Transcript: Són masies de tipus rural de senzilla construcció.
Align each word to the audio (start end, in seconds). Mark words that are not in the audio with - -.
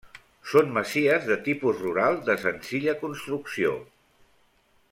Són 0.53 0.71
masies 0.77 1.27
de 1.33 1.37
tipus 1.49 1.77
rural 1.83 2.19
de 2.31 2.39
senzilla 2.47 2.99
construcció. 3.05 3.79